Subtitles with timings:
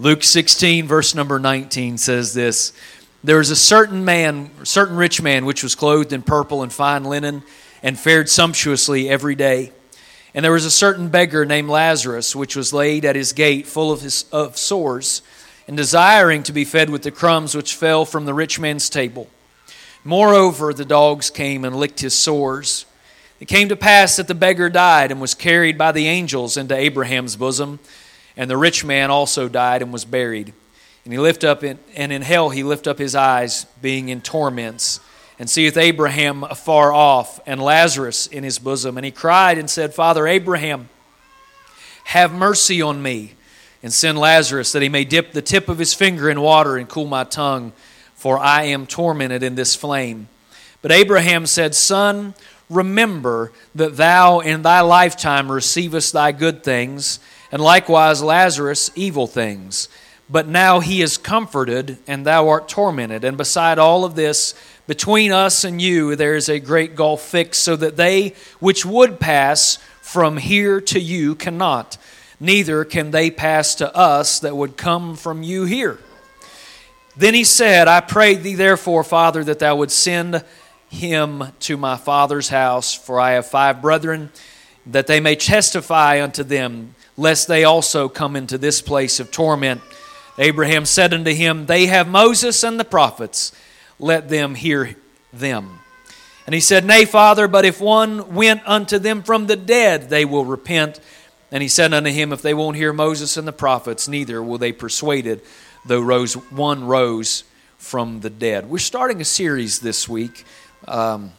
[0.00, 2.72] Luke 16, verse number 19 says this
[3.22, 7.04] There was a certain man, certain rich man, which was clothed in purple and fine
[7.04, 7.42] linen
[7.82, 9.72] and fared sumptuously every day.
[10.32, 13.92] And there was a certain beggar named Lazarus, which was laid at his gate, full
[13.92, 15.20] of, his, of sores,
[15.68, 19.28] and desiring to be fed with the crumbs which fell from the rich man's table.
[20.02, 22.86] Moreover, the dogs came and licked his sores.
[23.38, 26.74] It came to pass that the beggar died and was carried by the angels into
[26.74, 27.80] Abraham's bosom.
[28.40, 30.54] And the rich man also died and was buried.
[31.04, 34.22] And he lift up in, and in hell he lift up his eyes, being in
[34.22, 34.98] torments
[35.38, 38.96] and seeth Abraham afar off, and Lazarus in his bosom.
[38.96, 40.88] And he cried and said, Father Abraham,
[42.04, 43.34] have mercy on me,
[43.82, 46.88] and send Lazarus that he may dip the tip of his finger in water and
[46.88, 47.74] cool my tongue,
[48.14, 50.28] for I am tormented in this flame.
[50.80, 52.32] But Abraham said, Son,
[52.70, 57.20] remember that thou in thy lifetime receivest thy good things,
[57.52, 59.88] and likewise Lazarus evil things.
[60.28, 63.24] But now he is comforted, and thou art tormented.
[63.24, 64.54] And beside all of this,
[64.86, 69.18] between us and you, there is a great gulf fixed, so that they which would
[69.18, 71.96] pass from here to you cannot,
[72.38, 75.98] neither can they pass to us that would come from you here.
[77.16, 80.44] Then he said, I pray thee, therefore, Father, that thou would send
[80.88, 84.30] him to my father's house, for I have five brethren,
[84.86, 89.82] that they may testify unto them, lest they also come into this place of torment.
[90.38, 93.52] Abraham said unto him, They have Moses and the prophets
[93.98, 94.96] let them hear
[95.30, 95.80] them.
[96.46, 100.24] And he said, Nay, Father, but if one went unto them from the dead, they
[100.24, 100.98] will repent.
[101.52, 104.56] And he said unto him, If they won't hear Moses and the prophets, neither will
[104.56, 105.42] they persuaded,
[105.84, 107.44] though rose, one rose
[107.76, 108.70] from the dead.
[108.70, 110.46] We're starting a series this week.
[110.88, 111.32] Um,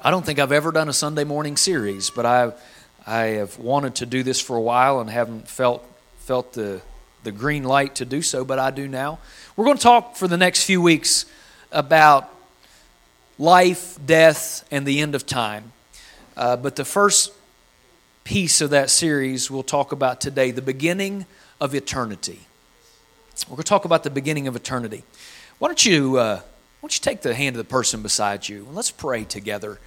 [0.00, 2.52] I don't think I've ever done a Sunday morning series, but I,
[3.06, 5.84] I have wanted to do this for a while and haven't felt,
[6.18, 6.82] felt the,
[7.24, 9.18] the green light to do so, but I do now.
[9.56, 11.24] We're going to talk for the next few weeks
[11.72, 12.30] about
[13.38, 15.72] life, death, and the end of time.
[16.36, 17.32] Uh, but the first
[18.24, 21.26] piece of that series we'll talk about today the beginning
[21.60, 22.40] of eternity.
[23.48, 25.02] We're going to talk about the beginning of eternity.
[25.58, 26.42] Why don't you, uh, why
[26.82, 29.80] don't you take the hand of the person beside you and let's pray together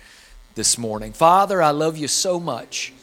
[0.56, 1.14] this morning.
[1.14, 2.94] Father, I love you so much.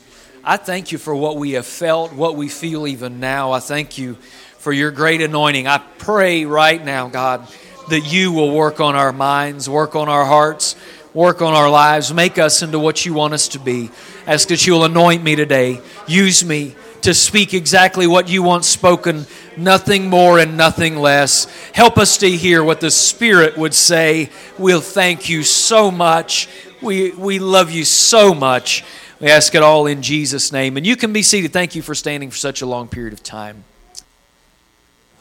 [0.42, 3.52] I thank you for what we have felt, what we feel even now.
[3.52, 4.14] I thank you
[4.58, 5.66] for your great anointing.
[5.66, 7.46] I pray right now, God
[7.90, 10.76] that you will work on our minds, work on our hearts,
[11.12, 13.90] work on our lives, make us into what you want us to be.
[14.26, 15.80] Ask that you will anoint me today.
[16.06, 19.26] Use me to speak exactly what you want spoken,
[19.56, 21.46] nothing more and nothing less.
[21.72, 24.30] Help us to hear what the Spirit would say.
[24.56, 26.48] We'll thank you so much.
[26.80, 28.84] We, we love you so much.
[29.20, 30.78] We ask it all in Jesus' name.
[30.78, 31.52] And you can be seated.
[31.52, 33.64] Thank you for standing for such a long period of time.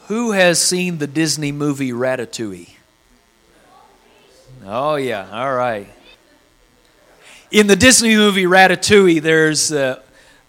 [0.06, 2.70] Who has seen the Disney movie Ratatouille?
[4.64, 5.86] Oh, yeah, all right.
[7.50, 10.02] In the Disney movie Ratatouille, there's a,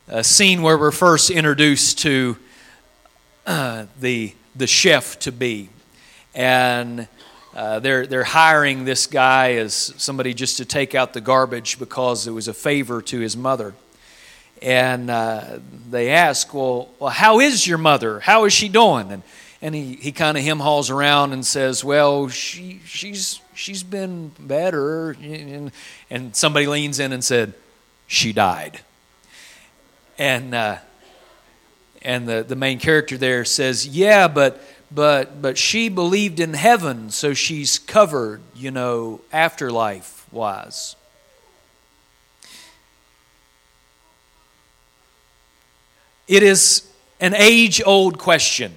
[0.08, 2.38] a scene where we're first introduced to
[3.46, 5.70] uh, the, the chef to be.
[6.34, 7.10] And
[7.56, 12.28] uh, they're, they're hiring this guy as somebody just to take out the garbage because
[12.28, 13.74] it was a favor to his mother.
[14.62, 18.20] And uh, they ask, well, well, how is your mother?
[18.20, 19.12] How is she doing?
[19.12, 19.24] And
[19.62, 24.32] and he, he kind of hem hauls around and says, "Well, she she's she's been
[24.40, 25.72] better." And,
[26.10, 27.54] and somebody leans in and said,
[28.08, 28.80] "She died."
[30.18, 30.78] And uh,
[32.02, 34.60] and the, the main character there says, "Yeah, but
[34.94, 40.96] but but she believed in heaven, so she's covered, you know, afterlife wise."
[46.28, 46.88] It is
[47.20, 48.74] an age old question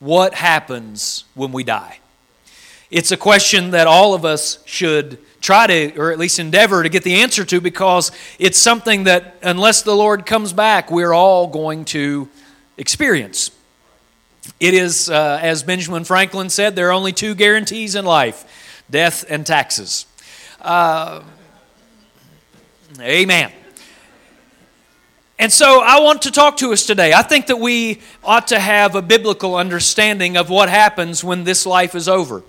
[0.00, 1.98] what happens when we die?
[2.90, 6.88] It's a question that all of us should try to, or at least endeavor to
[6.88, 11.46] get the answer to, because it's something that, unless the Lord comes back, we're all
[11.46, 12.28] going to
[12.76, 13.50] experience.
[14.60, 18.44] It is, uh, as Benjamin Franklin said, there are only two guarantees in life
[18.90, 20.06] death and taxes.
[20.60, 21.22] Uh,
[23.00, 23.52] amen.
[25.38, 27.12] And so I want to talk to us today.
[27.12, 31.64] I think that we ought to have a biblical understanding of what happens when this
[31.64, 32.42] life is over.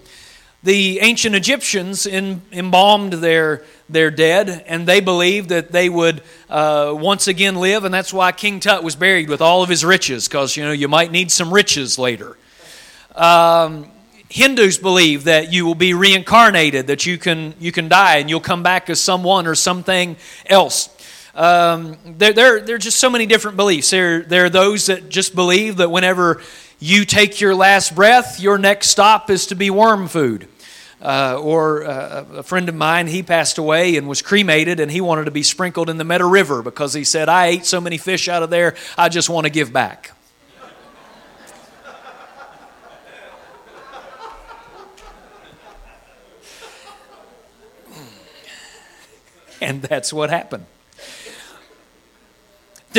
[0.61, 6.93] The ancient Egyptians in, embalmed their, their dead, and they believed that they would uh,
[6.97, 10.27] once again live, and that's why King Tut was buried with all of his riches,
[10.27, 12.37] because you know you might need some riches later.
[13.15, 13.89] Um,
[14.29, 18.39] Hindus believe that you will be reincarnated, that you can you can die and you'll
[18.41, 20.89] come back as someone or something else.
[21.33, 23.91] Um, there, there, there are just so many different beliefs.
[23.91, 26.41] There, there are those that just believe that whenever
[26.79, 30.47] you take your last breath, your next stop is to be worm food.
[31.01, 34.99] Uh, or uh, a friend of mine, he passed away and was cremated, and he
[34.99, 37.97] wanted to be sprinkled in the Meadow River because he said, I ate so many
[37.97, 40.11] fish out of there, I just want to give back.
[49.61, 50.65] and that's what happened.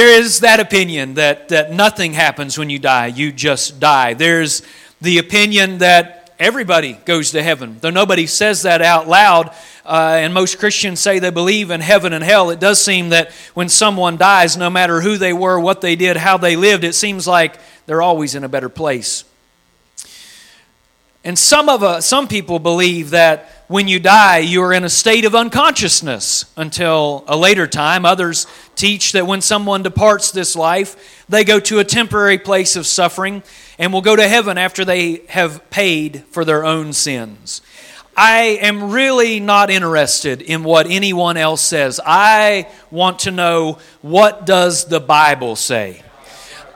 [0.01, 4.15] There is that opinion that, that nothing happens when you die, you just die.
[4.15, 4.63] There's
[5.03, 7.77] the opinion that Everybody goes to heaven.
[7.83, 9.55] Though nobody says that out loud,
[9.85, 13.31] uh, and most Christians say they believe in heaven and hell, it does seem that
[13.53, 16.95] when someone dies, no matter who they were, what they did, how they lived, it
[16.95, 19.25] seems like they're always in a better place.
[21.23, 24.89] And some of us, some people believe that when you die, you are in a
[24.89, 28.07] state of unconsciousness until a later time.
[28.07, 32.87] Others teach that when someone departs this life, they go to a temporary place of
[32.87, 33.43] suffering
[33.79, 37.61] and will go to heaven after they have paid for their own sins.
[38.17, 42.01] I am really not interested in what anyone else says.
[42.05, 46.03] I want to know what does the Bible say?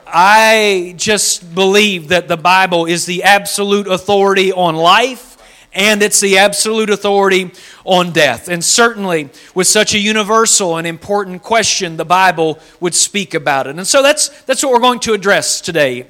[0.07, 5.35] I just believe that the Bible is the absolute authority on life
[5.73, 7.51] and it's the absolute authority
[7.83, 8.47] on death.
[8.47, 13.75] And certainly, with such a universal and important question, the Bible would speak about it.
[13.75, 16.07] And so that's, that's what we're going to address today.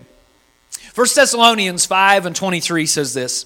[0.94, 3.46] 1 Thessalonians 5 and 23 says this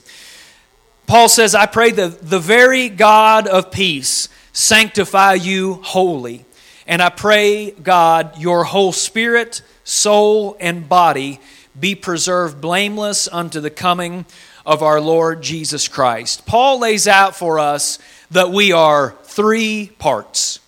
[1.07, 6.45] Paul says, I pray that the very God of peace sanctify you wholly.
[6.85, 11.39] And I pray, God, your whole spirit, soul, and body
[11.79, 14.25] be preserved blameless unto the coming
[14.65, 16.45] of our Lord Jesus Christ.
[16.45, 17.99] Paul lays out for us
[18.31, 20.59] that we are three parts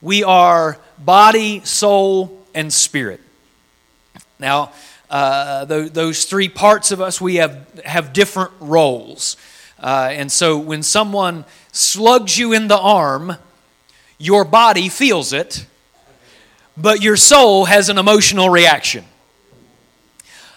[0.00, 3.20] we are body, soul, and spirit.
[4.38, 4.70] Now,
[5.10, 9.36] uh, those three parts of us, we have, have different roles.
[9.80, 13.36] Uh, and so when someone slugs you in the arm,
[14.18, 15.66] your body feels it,
[16.80, 19.04] but your soul has an emotional reaction.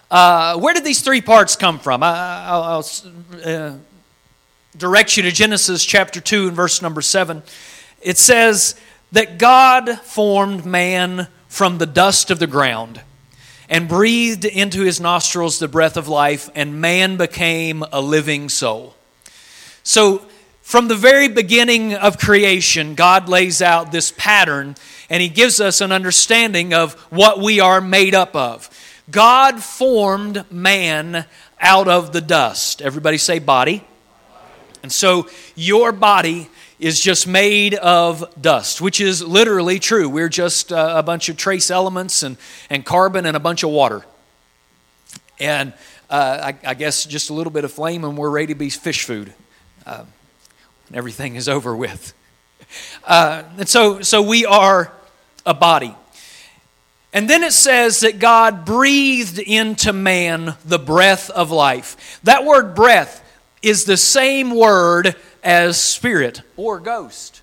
[0.10, 2.04] Uh, where did these three parts come from?
[2.04, 2.86] I, will
[3.44, 3.74] uh,
[4.78, 7.42] direct you to Genesis chapter 2 and verse number 7.
[8.02, 8.76] It says
[9.12, 13.02] that God formed man from the dust of the ground
[13.70, 18.96] and breathed into his nostrils the breath of life, and man became a living soul.
[19.84, 20.26] So,
[20.72, 24.78] from the very beginning of creation, God lays out this pattern
[25.10, 28.70] and he gives us an understanding of what we are made up of.
[29.12, 31.26] God formed man
[31.60, 32.82] out of the dust.
[32.82, 33.86] Everybody say body.
[34.82, 36.48] And so your body
[36.80, 40.08] is just made of dust, which is literally true.
[40.08, 42.38] We're just uh, a bunch of trace elements and,
[42.70, 44.06] and carbon and a bunch of water.
[45.38, 45.74] And
[46.10, 48.70] uh, I, I, guess just a little bit of flame and we're ready to be
[48.70, 49.34] fish food.
[49.86, 50.06] Uh,
[50.96, 52.14] everything is over with.
[53.04, 54.94] Uh, and so, so we are
[55.46, 55.96] a body.
[57.14, 62.20] And then it says that God breathed into man the breath of life.
[62.24, 63.22] That word breath
[63.62, 67.42] is the same word as spirit or ghost.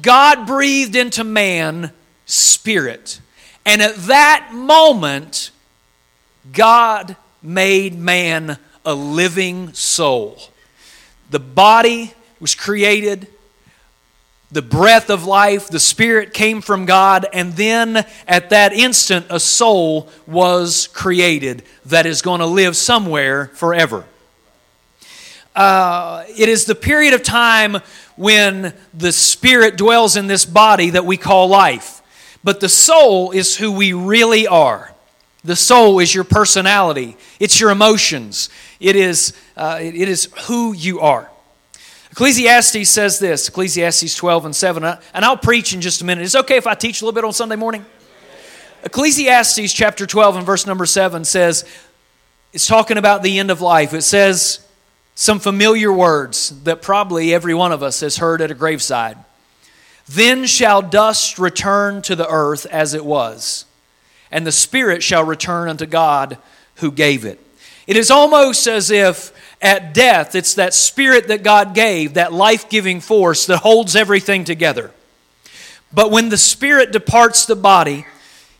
[0.00, 1.92] God breathed into man
[2.24, 3.20] spirit.
[3.66, 5.50] And at that moment,
[6.52, 10.38] God made man a living soul.
[11.30, 13.28] The body was created
[14.52, 19.38] the breath of life, the Spirit came from God, and then at that instant, a
[19.38, 24.04] soul was created that is going to live somewhere forever.
[25.54, 27.76] Uh, it is the period of time
[28.16, 32.02] when the Spirit dwells in this body that we call life.
[32.42, 34.92] But the soul is who we really are.
[35.42, 41.00] The soul is your personality, it's your emotions, it is, uh, it is who you
[41.00, 41.30] are.
[42.10, 46.24] Ecclesiastes says this Ecclesiastes 12 and 7, and I'll preach in just a minute.
[46.24, 47.86] Is it okay if I teach a little bit on Sunday morning?
[48.82, 51.64] Ecclesiastes chapter 12 and verse number 7 says,
[52.52, 53.94] it's talking about the end of life.
[53.94, 54.66] It says
[55.14, 59.16] some familiar words that probably every one of us has heard at a graveside.
[60.08, 63.66] Then shall dust return to the earth as it was,
[64.30, 66.38] and the spirit shall return unto God
[66.76, 67.38] who gave it.
[67.86, 72.68] It is almost as if at death, it's that spirit that God gave, that life
[72.68, 74.90] giving force that holds everything together.
[75.92, 78.06] But when the spirit departs the body,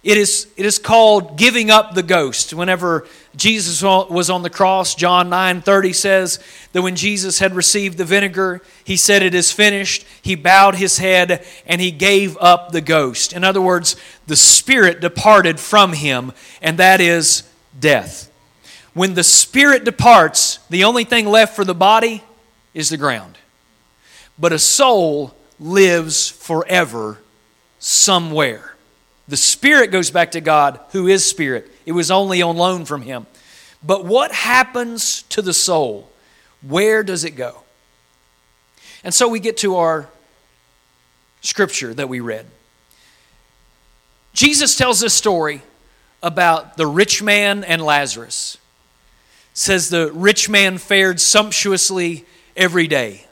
[0.02, 2.54] it is, it is called giving up the ghost.
[2.54, 6.38] Whenever Jesus was on the cross, John 9 30 says
[6.72, 10.06] that when Jesus had received the vinegar, he said, It is finished.
[10.22, 13.34] He bowed his head and he gave up the ghost.
[13.34, 13.94] In other words,
[14.26, 17.42] the spirit departed from him, and that is
[17.78, 18.30] death.
[18.94, 22.24] When the spirit departs, the only thing left for the body
[22.72, 23.36] is the ground.
[24.38, 27.18] But a soul lives forever
[27.78, 28.74] somewhere.
[29.30, 31.70] The spirit goes back to God, who is spirit.
[31.86, 33.28] It was only on loan from him.
[33.80, 36.10] But what happens to the soul?
[36.62, 37.62] Where does it go?
[39.04, 40.08] And so we get to our
[41.42, 42.44] scripture that we read.
[44.34, 45.62] Jesus tells this story
[46.24, 48.58] about the rich man and Lazarus.
[49.54, 52.24] says the rich man fared sumptuously
[52.56, 53.26] every day.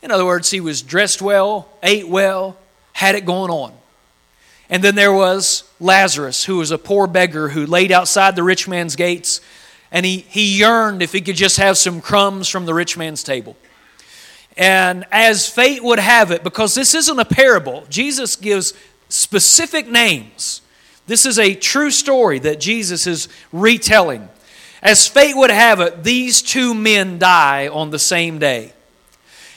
[0.00, 2.56] In other words, he was dressed well, ate well,
[2.92, 3.79] had it going on.
[4.70, 8.68] And then there was Lazarus, who was a poor beggar who laid outside the rich
[8.68, 9.40] man's gates,
[9.90, 13.24] and he, he yearned if he could just have some crumbs from the rich man's
[13.24, 13.56] table.
[14.56, 18.72] And as fate would have it, because this isn't a parable, Jesus gives
[19.08, 20.62] specific names.
[21.08, 24.28] This is a true story that Jesus is retelling.
[24.82, 28.72] As fate would have it, these two men die on the same day.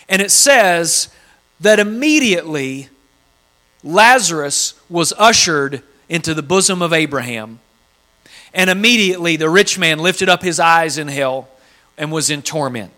[0.10, 1.10] And it says
[1.60, 2.90] that immediately
[3.84, 7.60] Lazarus was ushered into the bosom of Abraham.
[8.54, 11.50] And immediately the rich man lifted up his eyes in hell
[11.98, 12.92] and was in torment.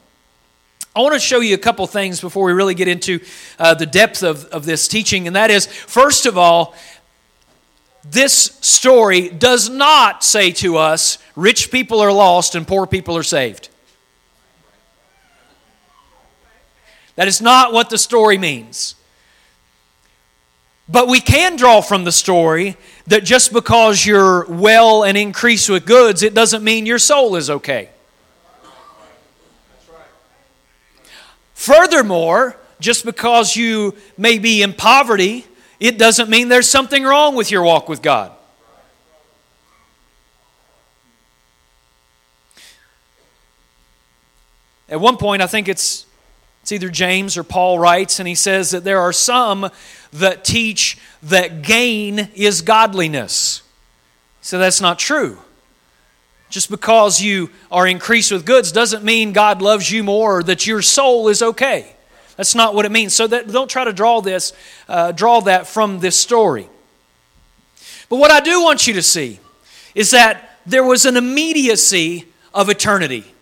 [0.96, 3.20] I want to show you a couple things before we really get into
[3.60, 6.74] uh, the depth of, of this teaching, and that is, first of all,
[8.04, 13.24] this story does not say to us, rich people are lost and poor people are
[13.24, 13.70] saved.
[17.16, 18.96] That is not what the story means.
[20.88, 22.78] But we can draw from the story
[23.08, 27.50] that just because you're well and increased with goods, it doesn't mean your soul is
[27.50, 27.90] okay.
[31.56, 35.46] Furthermore, just because you may be in poverty,
[35.80, 38.32] it doesn't mean there's something wrong with your walk with God.
[44.88, 46.06] At one point, I think it's,
[46.66, 49.70] it's either James or Paul writes, and he says that there are some
[50.14, 53.62] that teach that gain is godliness.
[54.42, 55.38] So that's not true.
[56.50, 60.66] Just because you are increased with goods doesn't mean God loves you more or that
[60.66, 61.94] your soul is okay.
[62.36, 63.14] That's not what it means.
[63.14, 64.52] So that, don't try to draw this,
[64.90, 66.68] uh, draw that from this story.
[68.10, 69.40] But what I do want you to see
[69.94, 73.35] is that there was an immediacy of eternity.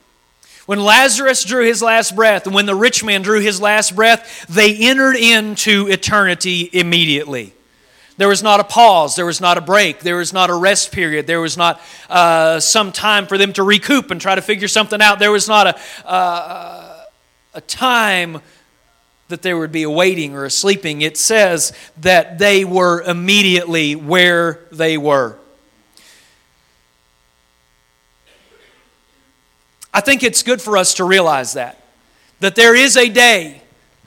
[0.66, 4.46] When Lazarus drew his last breath and when the rich man drew his last breath,
[4.48, 7.54] they entered into eternity immediately.
[8.18, 9.16] There was not a pause.
[9.16, 10.00] There was not a break.
[10.00, 11.28] There was not a rest period.
[11.28, 15.02] There was not uh, some time for them to recoup and try to figure something
[15.02, 15.20] out.
[15.20, 17.06] There was not a, uh,
[17.56, 18.40] a time
[19.30, 21.02] that there would be a waiting or a sleeping.
[21.02, 25.40] It says that they were immediately where they were.
[29.94, 31.82] I think it's good for us to realize that.
[32.40, 33.62] That there is a day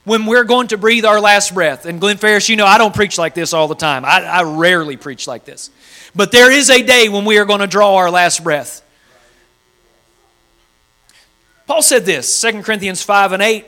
[0.05, 1.87] when we're going to breathe our last breath.
[1.87, 4.05] And Glenn Ferris, you know, I don't preach like this all the time.
[4.05, 5.71] I, I rarely preach like this.
[6.15, 8.83] But there is a day when we are going to draw our last breath.
[11.67, 13.67] Paul said this, 2 Corinthians 5 and 8.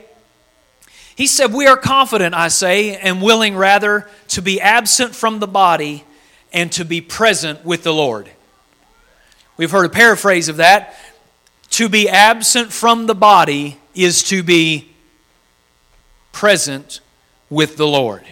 [1.15, 5.47] He said, We are confident, I say, and willing rather to be absent from the
[5.47, 6.05] body
[6.53, 8.29] and to be present with the Lord.
[9.57, 10.97] We've heard a paraphrase of that.
[11.71, 14.91] To be absent from the body is to be
[16.31, 16.99] present
[17.49, 18.23] with the Lord.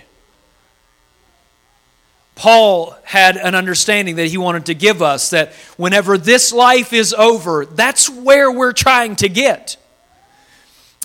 [2.36, 7.14] Paul had an understanding that he wanted to give us that whenever this life is
[7.14, 9.78] over, that's where we're trying to get.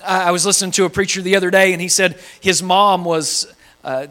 [0.05, 3.53] I was listening to a preacher the other day, and he said his mom was.
[3.83, 4.07] Uh,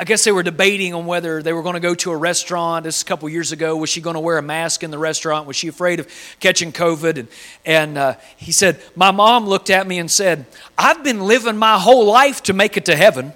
[0.00, 2.84] I guess they were debating on whether they were going to go to a restaurant.
[2.84, 3.76] This a couple years ago.
[3.76, 5.48] Was she going to wear a mask in the restaurant?
[5.48, 6.06] Was she afraid of
[6.38, 7.18] catching COVID?
[7.18, 7.28] And,
[7.66, 11.80] and uh, he said, My mom looked at me and said, I've been living my
[11.80, 13.32] whole life to make it to heaven.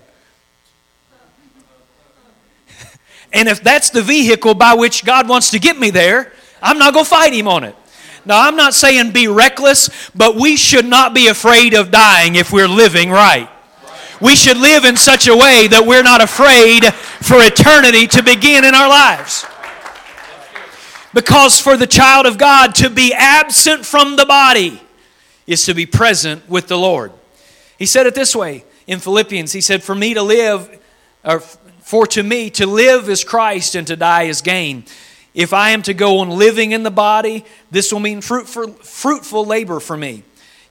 [3.33, 6.93] and if that's the vehicle by which God wants to get me there, I'm not
[6.95, 7.75] going to fight him on it.
[8.25, 12.53] Now, I'm not saying be reckless, but we should not be afraid of dying if
[12.53, 13.49] we're living right
[14.23, 18.65] we should live in such a way that we're not afraid for eternity to begin
[18.65, 19.45] in our lives.
[21.13, 24.81] Because for the child of God to be absent from the body
[25.49, 27.11] is to be present with the Lord.
[27.81, 30.81] He said it this way in Philippians He said, For me to live,
[31.25, 34.85] or for to me to live is Christ and to die is gain.
[35.35, 39.47] If I am to go on living in the body, this will mean fruitful, fruitful
[39.47, 40.23] labor for me.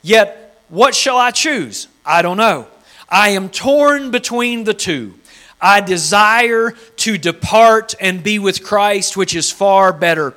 [0.01, 1.89] Yet, what shall I choose?
[2.05, 2.70] I don't know.
[3.11, 5.15] I am torn between the two.
[5.59, 10.33] I desire to depart and be with Christ, which is far better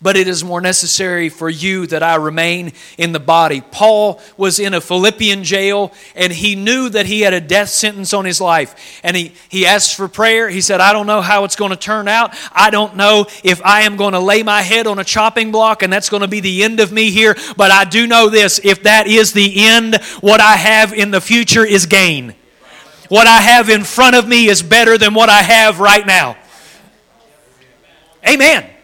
[0.00, 3.62] but it is more necessary for you that I remain in the body.
[3.62, 8.12] Paul was in a Philippian jail and he knew that he had a death sentence
[8.12, 9.00] on his life.
[9.02, 10.50] And he, he asked for prayer.
[10.50, 12.36] He said, I don't know how it's going to turn out.
[12.52, 15.82] I don't know if I am going to lay my head on a chopping block
[15.82, 17.34] and that's going to be the end of me here.
[17.56, 21.22] But I do know this if that is the end, what I have in the
[21.22, 22.34] future is gain.
[23.08, 26.36] What I have in front of me is better than what I have right now.
[28.28, 28.75] Amen.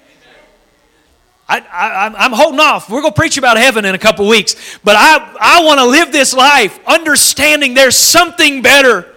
[1.49, 2.89] I, am holding off.
[2.89, 4.79] We're going to preach about heaven in a couple weeks.
[4.83, 9.13] But I, I want to live this life understanding there's something better.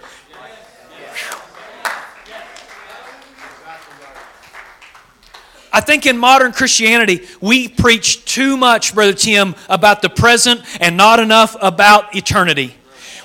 [5.72, 10.96] I think in modern Christianity, we preach too much, Brother Tim, about the present and
[10.96, 12.74] not enough about eternity.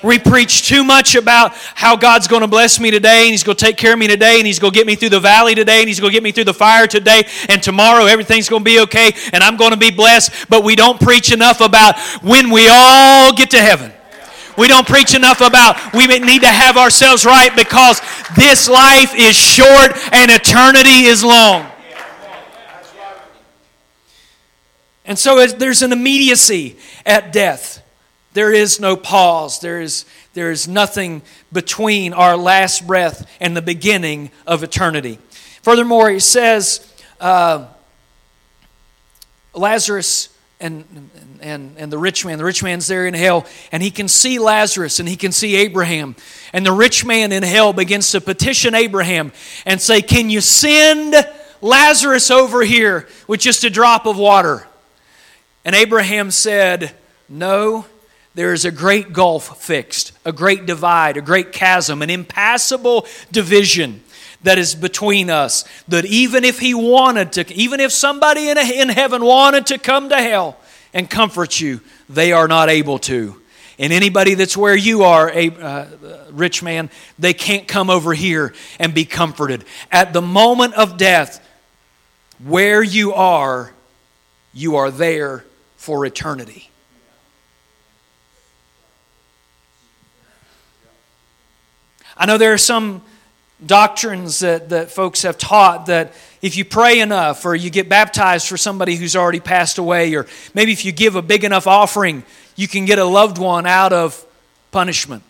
[0.03, 3.55] We preach too much about how God's going to bless me today and He's going
[3.55, 5.53] to take care of me today and He's going to get me through the valley
[5.53, 8.61] today and He's going to get me through the fire today and tomorrow everything's going
[8.61, 10.49] to be okay and I'm going to be blessed.
[10.49, 13.93] But we don't preach enough about when we all get to heaven.
[14.57, 18.01] We don't preach enough about we need to have ourselves right because
[18.35, 21.71] this life is short and eternity is long.
[25.05, 27.83] And so there's an immediacy at death.
[28.33, 29.59] There is no pause.
[29.59, 31.21] There is, there is nothing
[31.51, 35.19] between our last breath and the beginning of eternity.
[35.61, 37.67] Furthermore, he says uh,
[39.53, 40.29] Lazarus
[40.61, 41.09] and,
[41.41, 44.39] and, and the rich man, the rich man's there in hell, and he can see
[44.39, 46.15] Lazarus and he can see Abraham.
[46.53, 49.33] And the rich man in hell begins to petition Abraham
[49.65, 51.15] and say, Can you send
[51.61, 54.67] Lazarus over here with just a drop of water?
[55.65, 56.95] And Abraham said,
[57.27, 57.85] No,
[58.33, 64.01] there is a great gulf fixed, a great divide, a great chasm, an impassable division
[64.43, 65.65] that is between us.
[65.87, 70.09] That even if he wanted to, even if somebody in, in heaven wanted to come
[70.09, 70.57] to hell
[70.93, 73.35] and comfort you, they are not able to.
[73.77, 75.87] And anybody that's where you are, a uh,
[76.31, 76.89] rich man,
[77.19, 79.65] they can't come over here and be comforted.
[79.91, 81.45] At the moment of death,
[82.43, 83.73] where you are,
[84.53, 85.45] you are there
[85.77, 86.70] for eternity.
[92.21, 93.01] I know there are some
[93.65, 98.47] doctrines that, that folks have taught that if you pray enough or you get baptized
[98.47, 102.23] for somebody who's already passed away, or maybe if you give a big enough offering,
[102.55, 104.23] you can get a loved one out of
[104.69, 105.23] punishment.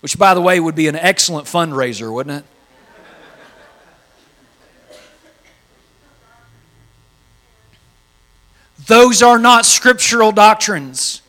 [0.00, 2.44] Which, by the way, would be an excellent fundraiser, wouldn't it?
[8.86, 11.20] Those are not scriptural doctrines.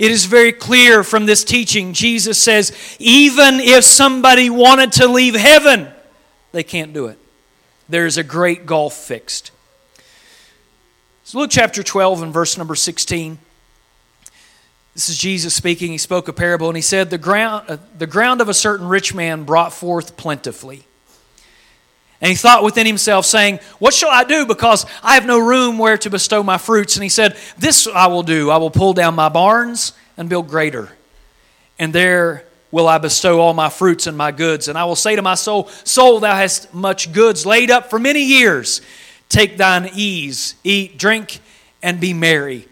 [0.00, 1.92] It is very clear from this teaching.
[1.92, 5.88] Jesus says, even if somebody wanted to leave heaven,
[6.52, 7.18] they can't do it.
[7.86, 9.50] There's a great gulf fixed.
[11.24, 13.36] So Luke chapter 12 and verse number 16.
[14.94, 15.92] This is Jesus speaking.
[15.92, 18.88] He spoke a parable and he said, The ground, uh, the ground of a certain
[18.88, 20.84] rich man brought forth plentifully.
[22.20, 24.44] And he thought within himself, saying, What shall I do?
[24.44, 26.96] Because I have no room where to bestow my fruits.
[26.96, 28.50] And he said, This I will do.
[28.50, 30.90] I will pull down my barns and build greater.
[31.78, 34.68] And there will I bestow all my fruits and my goods.
[34.68, 37.98] And I will say to my soul, Soul, thou hast much goods laid up for
[37.98, 38.82] many years.
[39.30, 41.40] Take thine ease, eat, drink,
[41.82, 42.68] and be merry.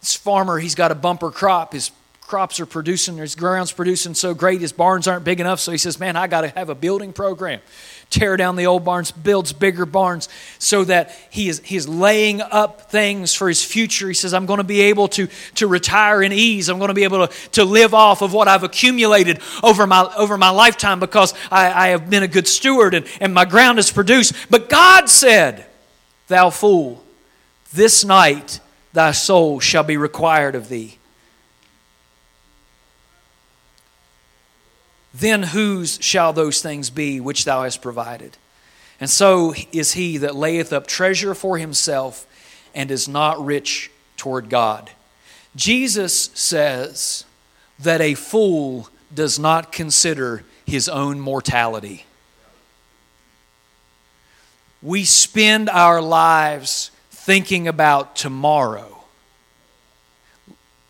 [0.00, 1.74] This farmer, he's got a bumper crop.
[1.74, 1.90] His
[2.30, 5.58] crops are producing, his ground's producing so great, his barns aren't big enough.
[5.58, 7.60] So he says, Man, I got to have a building program
[8.08, 10.28] tear down the old barns, builds bigger barns
[10.60, 14.06] so that he is, he is laying up things for his future.
[14.06, 16.68] He says, I'm going to be able to, to retire in ease.
[16.68, 20.12] I'm going to be able to, to live off of what I've accumulated over my,
[20.16, 23.80] over my lifetime because I, I have been a good steward and, and my ground
[23.80, 24.34] is produced.
[24.48, 25.66] But God said,
[26.28, 27.02] Thou fool,
[27.72, 28.60] this night
[28.92, 30.99] thy soul shall be required of thee.
[35.12, 38.36] Then whose shall those things be which thou hast provided?
[39.00, 42.26] And so is he that layeth up treasure for himself
[42.74, 44.90] and is not rich toward God.
[45.56, 47.24] Jesus says
[47.78, 52.04] that a fool does not consider his own mortality.
[54.82, 59.00] We spend our lives thinking about tomorrow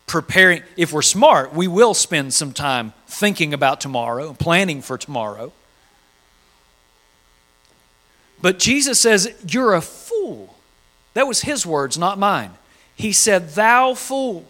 [0.05, 5.51] preparing, if we're smart, we will spend some time thinking about tomorrow, planning for tomorrow.
[8.41, 10.55] But Jesus says, You're a fool.
[11.13, 12.51] That was his words, not mine.
[12.95, 14.45] He said, Thou fool.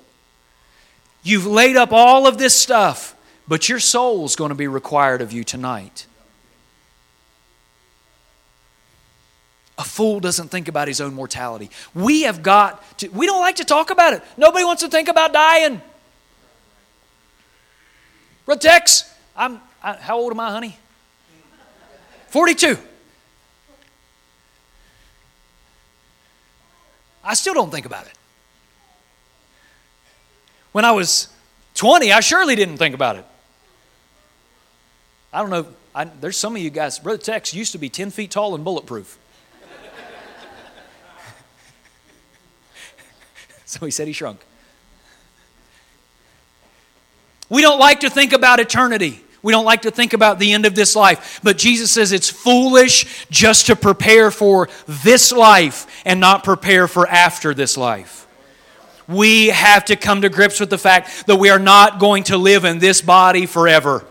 [1.24, 3.16] You've laid up all of this stuff,
[3.48, 6.06] But your soul is going to be required of you tonight.
[9.78, 11.72] A fool doesn't think about his own mortality.
[11.96, 14.22] We have got to, we don't like to talk about it.
[14.38, 15.82] Nobody wants to think about dying.
[18.52, 20.78] Brother Tex, I'm, I, how old am I, honey?
[22.28, 22.78] 42.
[27.24, 28.14] I still don't think about it.
[30.74, 31.30] When I was
[31.76, 33.26] 20, I surely didn't think about it.
[35.32, 35.68] I don't know.
[35.96, 38.66] I, there's some of you guys, Brother Tex used to be 10 feet tall and
[38.66, 39.18] bulletproof.
[43.66, 44.42] so he said he shrunk.
[47.52, 49.20] We don't like to think about eternity.
[49.44, 51.42] We don't like to think about the end of this life.
[51.44, 57.06] But Jesus says it's foolish just to prepare for this life and not prepare for
[57.06, 58.26] after this life.
[59.06, 62.38] We have to come to grips with the fact that we are not going to
[62.38, 64.06] live in this body forever.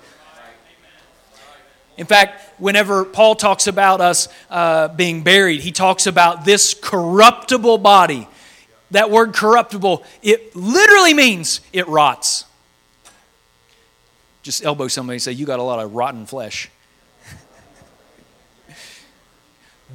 [1.97, 7.79] In fact, whenever Paul talks about us uh, being buried, he talks about this corruptible
[7.79, 8.29] body.
[8.91, 12.45] That word corruptible, it literally means it rots.
[14.43, 16.71] Just elbow somebody and say, You got a lot of rotten flesh.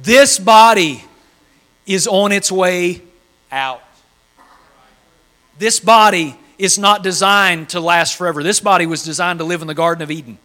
[0.02, 1.04] this body
[1.86, 3.02] is on its way
[3.50, 3.82] out.
[5.58, 8.42] This body is not designed to last forever.
[8.42, 10.38] This body was designed to live in the Garden of Eden.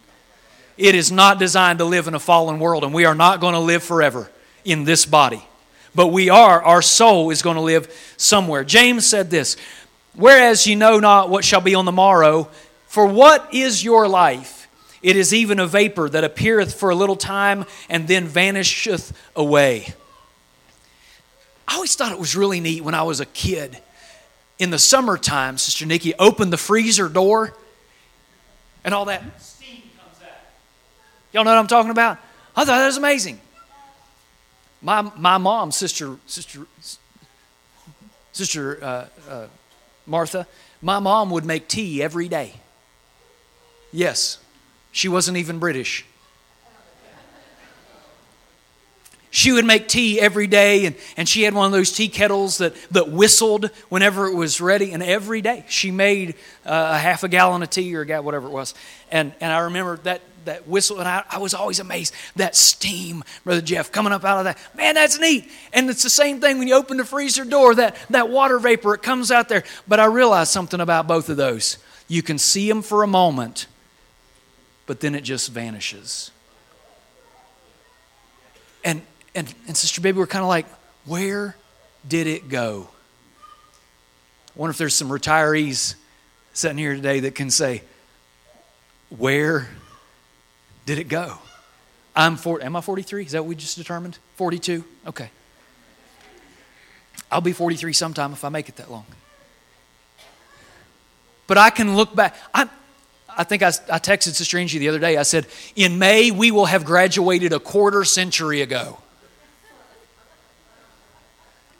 [0.76, 3.54] It is not designed to live in a fallen world, and we are not going
[3.54, 4.30] to live forever
[4.64, 5.42] in this body.
[5.94, 8.64] But we are, our soul is going to live somewhere.
[8.64, 9.56] James said this
[10.14, 12.48] Whereas ye know not what shall be on the morrow,
[12.92, 14.68] for what is your life?
[15.02, 19.94] It is even a vapor that appeareth for a little time and then vanisheth away.
[21.66, 23.78] I always thought it was really neat when I was a kid.
[24.58, 27.56] In the summertime, Sister Nikki opened the freezer door
[28.84, 30.28] and all that steam comes out.
[31.32, 32.18] Y'all know what I'm talking about?
[32.54, 33.40] I thought that was amazing.
[34.82, 36.66] My, my mom, sister, sister,
[38.32, 39.46] sister uh, uh,
[40.04, 40.46] Martha,
[40.82, 42.56] my mom would make tea every day.
[43.92, 44.38] Yes,
[44.90, 46.04] she wasn't even British.
[49.34, 52.58] She would make tea every day, and, and she had one of those tea kettles
[52.58, 54.92] that, that whistled whenever it was ready.
[54.92, 56.34] And every day she made
[56.66, 58.74] uh, a half a gallon of tea or whatever it was.
[59.10, 62.14] And, and I remember that that whistle, and I, I, was always amazed.
[62.36, 64.58] That steam, Brother Jeff, coming up out of that.
[64.76, 65.48] Man, that's neat.
[65.72, 68.94] And it's the same thing when you open the freezer door, that, that water vapor,
[68.94, 69.64] it comes out there.
[69.86, 71.78] But I realized something about both of those.
[72.08, 73.66] You can see them for a moment,
[74.86, 76.30] but then it just vanishes.
[78.84, 79.02] And,
[79.34, 80.66] and, and Sister Baby, we're kind of like,
[81.04, 81.56] where
[82.06, 82.88] did it go?
[84.54, 85.94] I wonder if there's some retirees
[86.52, 87.82] sitting here today that can say,
[89.08, 89.68] where
[90.84, 91.38] did it go?
[92.14, 92.64] I'm 40.
[92.64, 93.24] Am I 43?
[93.24, 94.18] Is that what we just determined?
[94.36, 94.84] 42?
[95.06, 95.30] Okay.
[97.30, 99.06] I'll be 43 sometime if I make it that long.
[101.46, 102.36] But I can look back.
[102.52, 102.68] I,
[103.36, 105.16] I think I, I texted Sister Angie the other day.
[105.16, 108.98] I said, In May, we will have graduated a quarter century ago.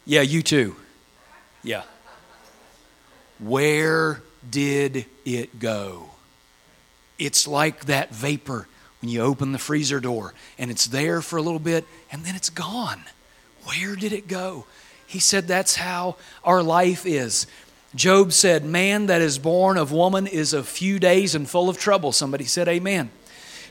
[0.05, 0.75] Yeah, you too.
[1.63, 1.83] Yeah.
[3.39, 6.09] Where did it go?
[7.17, 8.67] It's like that vapor
[9.01, 12.35] when you open the freezer door and it's there for a little bit and then
[12.35, 13.03] it's gone.
[13.63, 14.65] Where did it go?
[15.07, 17.47] He said that's how our life is.
[17.95, 21.77] Job said, Man that is born of woman is of few days and full of
[21.77, 22.11] trouble.
[22.11, 23.11] Somebody said, Amen.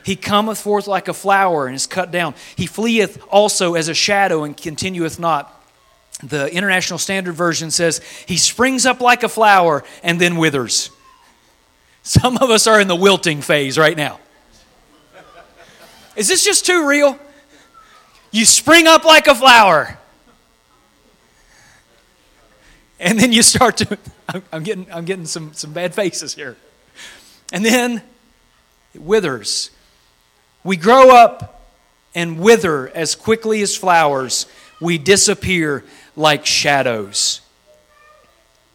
[0.03, 2.35] He cometh forth like a flower and is cut down.
[2.55, 5.61] He fleeth also as a shadow and continueth not.
[6.21, 10.89] The International Standard Version says, He springs up like a flower and then withers.
[12.03, 14.19] Some of us are in the wilting phase right now.
[16.15, 17.17] Is this just too real?
[18.31, 19.97] You spring up like a flower.
[23.03, 23.97] And then you start to,
[24.53, 26.55] I'm getting, I'm getting some, some bad faces here.
[27.51, 28.01] And then
[28.95, 29.71] it withers.
[30.63, 31.69] We grow up
[32.15, 34.45] and wither as quickly as flowers.
[34.79, 35.83] We disappear
[36.15, 37.41] like shadows.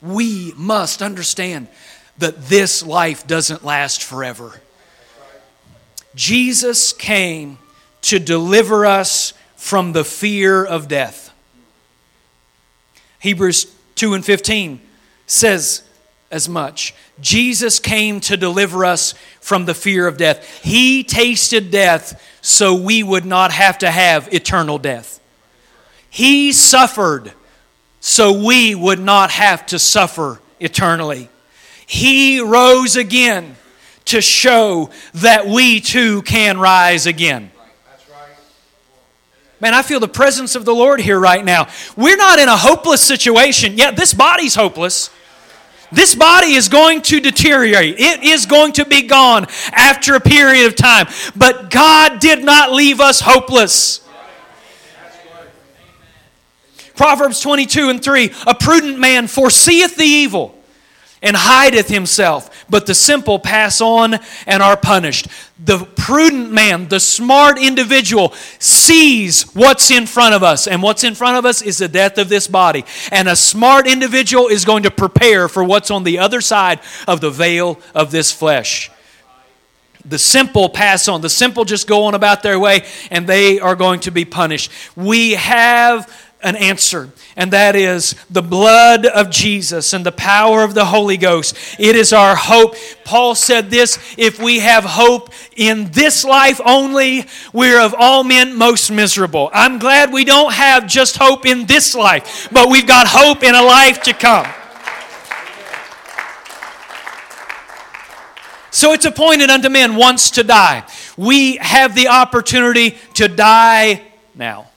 [0.03, 1.69] We must understand
[2.19, 4.61] that this life doesn't last forever.
[6.15, 7.57] Jesus came
[8.03, 11.33] to deliver us from the fear of death.
[13.21, 14.81] Hebrews 2 and 15
[15.27, 15.83] says
[16.31, 16.95] as much.
[17.21, 20.63] Jesus came to deliver us from the fear of death.
[20.63, 25.21] He tasted death so we would not have to have eternal death.
[26.09, 27.33] He suffered
[28.01, 31.29] so we would not have to suffer eternally.
[31.87, 33.57] He rose again
[34.07, 37.51] to show that we too can rise again.
[39.61, 41.69] Man, I feel the presence of the Lord here right now.
[41.97, 43.77] We're not in a hopeless situation.
[43.77, 45.11] Yeah, this body's hopeless.
[45.91, 47.99] This body is going to deteriorate.
[47.99, 51.07] It is going to be gone after a period of time.
[51.35, 54.03] But God did not leave us hopeless.
[56.95, 60.58] Proverbs 22 and 3 A prudent man foreseeth the evil
[61.23, 65.29] and hideth himself, but the simple pass on and are punished.
[65.65, 71.15] The prudent man, the smart individual, sees what's in front of us, and what's in
[71.15, 72.85] front of us is the death of this body.
[73.11, 77.21] And a smart individual is going to prepare for what's on the other side of
[77.21, 78.91] the veil of this flesh.
[80.05, 81.21] The simple pass on.
[81.21, 84.71] The simple just go on about their way, and they are going to be punished.
[84.97, 90.75] We have an answer, and that is the blood of Jesus and the power of
[90.75, 91.57] the Holy Ghost.
[91.81, 92.77] It is our hope.
[93.05, 98.57] Paul said this if we have hope in this life only, we're of all men
[98.57, 99.51] most miserable.
[99.53, 103.57] I'm glad we don't have just hope in this life, but we've got hope in
[103.57, 104.47] a life to come.
[108.71, 110.85] So it's appointed unto men once to die.
[111.17, 114.03] We have the opportunity to die
[114.37, 114.68] now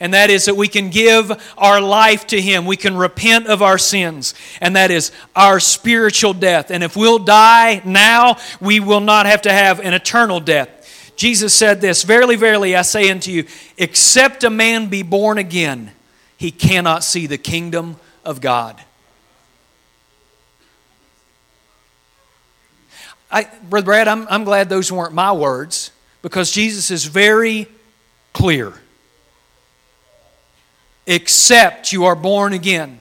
[0.00, 2.64] and that is that we can give our life to Him.
[2.64, 6.70] We can repent of our sins, and that is our spiritual death.
[6.70, 11.12] And if we'll die now, we will not have to have an eternal death.
[11.16, 13.44] Jesus said this Verily, verily, I say unto you,
[13.76, 15.92] except a man be born again,
[16.38, 18.82] he cannot see the kingdom of God.
[23.30, 27.68] I, Brother Brad, I'm, I'm glad those weren't my words because Jesus is very
[28.32, 28.72] clear
[31.10, 33.00] except you are born again.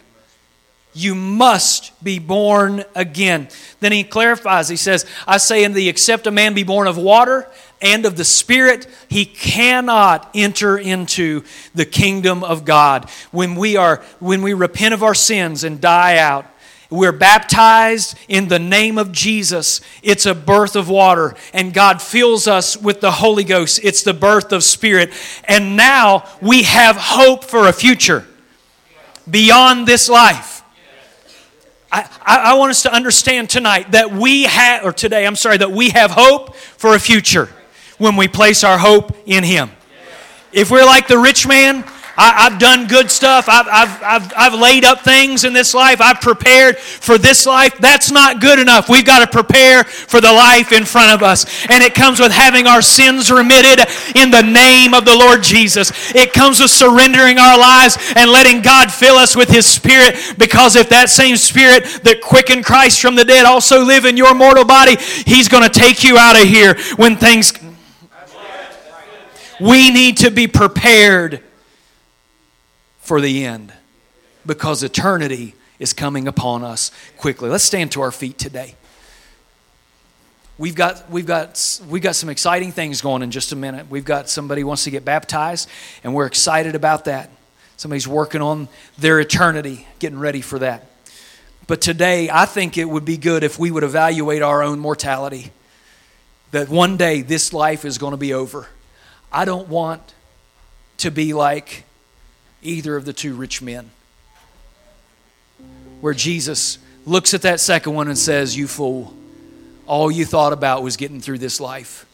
[0.93, 3.47] You must be born again.
[3.79, 6.97] Then he clarifies, he says, I say in the except a man be born of
[6.97, 7.47] water
[7.81, 11.43] and of the Spirit, he cannot enter into
[11.75, 13.09] the kingdom of God.
[13.31, 16.45] When we are when we repent of our sins and die out,
[16.89, 19.79] we're baptized in the name of Jesus.
[20.01, 23.79] It's a birth of water, and God fills us with the Holy Ghost.
[23.83, 25.11] It's the birth of Spirit.
[25.43, 28.25] And now we have hope for a future
[29.29, 30.63] beyond this life.
[31.91, 35.71] I, I, want us to understand tonight that we have, or today, I'm sorry, that
[35.71, 37.49] we have hope for a future
[37.97, 39.71] when we place our hope in Him.
[40.51, 41.83] If we're like the rich man,
[42.21, 43.47] I, have done good stuff.
[43.47, 46.01] I've, I've, I've, I've laid up things in this life.
[46.01, 47.77] I've prepared for this life.
[47.77, 48.89] That's not good enough.
[48.89, 51.45] We've got to prepare for the life in front of us.
[51.69, 56.13] And it comes with having our sins remitted in the name of the Lord Jesus.
[56.13, 60.17] It comes with surrendering our lives and letting God fill us with His Spirit.
[60.37, 64.35] Because if that same Spirit that quickened Christ from the dead also live in your
[64.35, 67.53] mortal body, He's going to take you out of here when things.
[69.61, 71.43] We need to be prepared
[73.09, 73.73] for the end
[74.45, 77.49] because eternity is coming upon us quickly.
[77.49, 78.75] Let's stand to our feet today.
[80.59, 83.89] We've got, we've, got, we've got some exciting things going in just a minute.
[83.89, 85.67] We've got somebody wants to get baptized,
[86.03, 87.31] and we're excited about that.
[87.77, 88.67] Somebody's working on
[88.99, 90.85] their eternity, getting ready for that.
[91.65, 95.51] But today, I think it would be good if we would evaluate our own mortality.
[96.51, 98.67] That one day this life is going to be over.
[99.31, 100.13] I don't want
[100.97, 101.85] to be like
[102.61, 103.89] either of the two rich men.
[106.01, 109.13] Where Jesus looks at that second one and says, You fool,
[109.85, 112.05] all you thought about was getting through this life.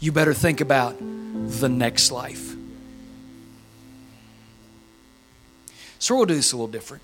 [0.00, 2.56] You better think about the next life.
[5.98, 7.02] So we'll do this a little different.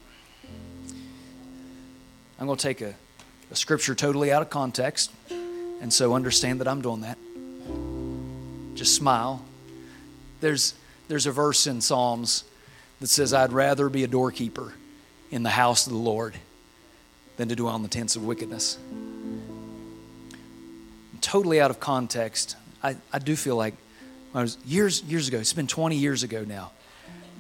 [2.40, 2.94] I'm going to take a,
[3.50, 7.18] a scripture totally out of context, and so understand that I'm doing that.
[8.76, 9.44] Just smile.
[10.40, 10.74] There's
[11.08, 12.44] there's a verse in Psalms
[13.00, 14.74] that says, I'd rather be a doorkeeper
[15.30, 16.34] in the house of the Lord
[17.36, 18.78] than to dwell in the tents of wickedness.
[21.20, 23.74] Totally out of context, I, I do feel like
[24.34, 26.72] I was years years ago, it's been 20 years ago now,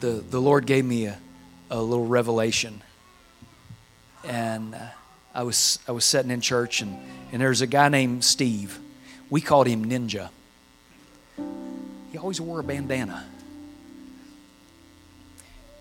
[0.00, 1.18] the, the Lord gave me a,
[1.70, 2.82] a little revelation.
[4.24, 4.78] And uh,
[5.34, 6.98] I was I was sitting in church and,
[7.30, 8.78] and there's a guy named Steve.
[9.30, 10.30] We called him Ninja.
[12.10, 13.24] He always wore a bandana.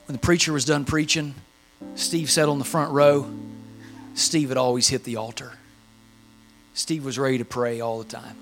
[0.07, 1.35] When the preacher was done preaching,
[1.95, 3.29] Steve sat on the front row.
[4.13, 5.51] Steve had always hit the altar.
[6.73, 8.37] Steve was ready to pray all the time.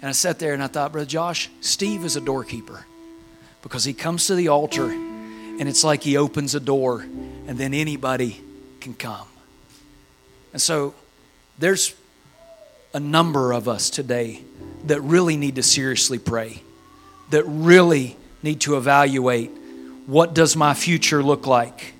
[0.00, 2.86] And I sat there and I thought, Brother Josh, Steve is a doorkeeper
[3.62, 7.02] because he comes to the altar and it's like he opens a door
[7.46, 8.42] and then anybody
[8.80, 9.28] can come.
[10.54, 10.94] And so
[11.58, 11.94] there's
[12.94, 14.42] a number of us today
[14.84, 16.62] that really need to seriously pray,
[17.28, 19.50] that really need to evaluate
[20.10, 21.94] what does my future look like?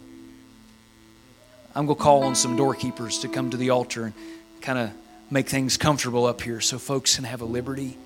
[1.77, 4.15] I'm going to call on some doorkeepers to come to the altar and
[4.61, 4.91] kind of
[5.31, 7.97] make things comfortable up here so folks can have a liberty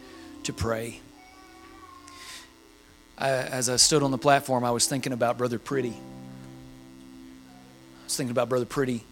[0.43, 1.01] to pray.
[3.17, 5.95] I, as I stood on the platform, I was thinking about Brother Pretty.
[5.95, 5.95] I
[8.05, 9.03] was thinking about Brother Pretty,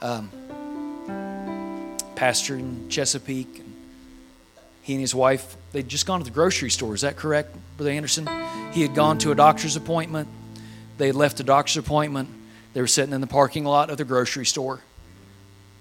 [0.00, 0.30] um,
[2.16, 3.67] pastor in Chesapeake.
[4.88, 6.94] He and his wife, they'd just gone to the grocery store.
[6.94, 8.26] Is that correct, Brother Anderson?
[8.72, 10.28] He had gone to a doctor's appointment.
[10.96, 12.30] They had left the doctor's appointment.
[12.72, 14.80] They were sitting in the parking lot of the grocery store.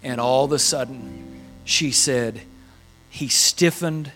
[0.04, 2.42] And all of a sudden, she said,
[3.10, 4.12] he stiffened,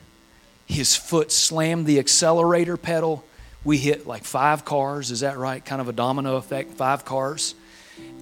[0.66, 3.24] his foot slammed the accelerator pedal.
[3.64, 5.64] We hit like five cars, is that right?
[5.64, 7.56] Kind of a domino effect, five cars.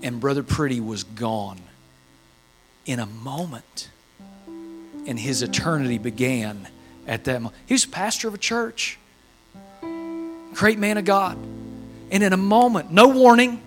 [0.04, 1.62] And Brother Pretty was gone
[2.86, 3.90] in a moment.
[5.10, 6.68] And his eternity began
[7.08, 7.56] at that moment.
[7.66, 9.00] He was pastor of a church,
[10.54, 11.36] great man of God.
[12.12, 13.60] And in a moment, no warning,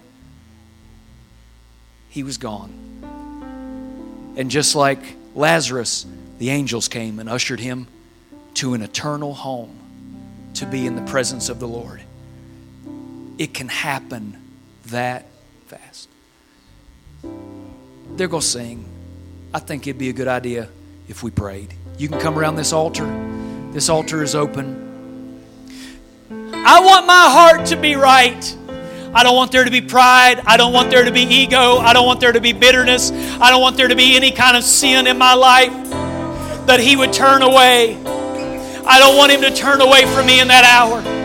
[2.11, 2.73] he was gone.
[4.37, 5.01] And just like
[5.35, 6.07] Lazarus,
[6.39, 7.89] the angels came and ushered him
[8.55, 9.77] to an eternal home
[10.55, 12.03] to be in the presence of the Lord.
[13.37, 14.41] It can happen
[14.87, 15.27] that
[15.67, 16.09] fast.
[18.15, 18.85] They're going to sing.
[19.53, 20.69] I think it'd be a good idea
[21.09, 21.75] if we prayed.
[21.99, 23.07] You can come around this altar.
[23.73, 25.41] This altar is open.
[26.31, 28.57] I want my heart to be right.
[29.15, 30.41] I don't want there to be pride.
[30.47, 31.77] I don't want there to be ego.
[31.77, 33.11] I don't want there to be bitterness.
[33.13, 35.73] I don't want there to be any kind of sin in my life
[36.67, 37.97] that He would turn away.
[38.87, 41.22] I don't want Him to turn away from me in that hour.